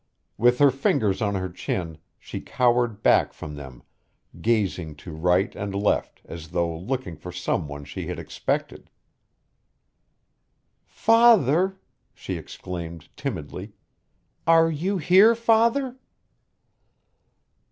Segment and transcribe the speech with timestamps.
[0.35, 3.83] With her fingers on her chin, she cowered back from them
[4.41, 8.89] gazing to right and left as though looking for someone she had expected.
[10.87, 11.77] "Father!"
[12.15, 13.73] she exclaimed timidly.
[14.47, 15.97] "Are you here, father?"